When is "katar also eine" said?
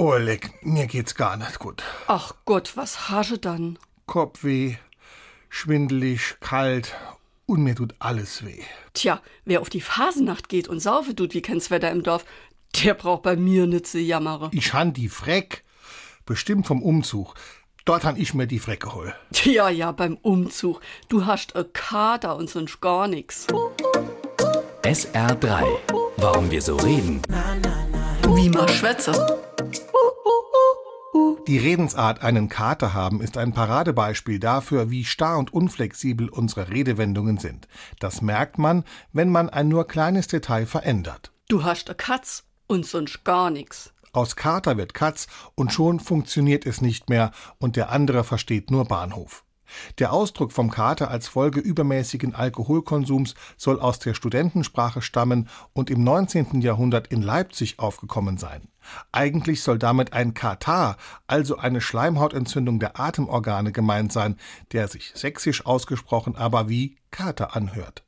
60.34-61.80